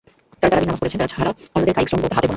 [0.39, 2.29] যাঁরা তারাবিহর নামাজ পড়ছেন, তাঁরা ছাড়া অন্যদের কায়িক শ্রম বলতে হাতে গোনা।